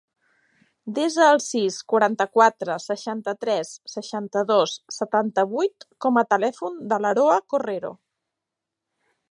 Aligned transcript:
Desa 0.93 1.25
el 1.33 1.41
sis, 1.47 1.75
quaranta-quatre, 1.93 2.77
seixanta-tres, 2.85 3.75
seixanta-dos, 3.97 4.75
setanta-vuit 4.97 5.89
com 6.07 6.19
a 6.23 6.27
telèfon 6.35 6.85
de 6.95 7.01
l'Aroa 7.05 7.39
Correro. 7.55 7.95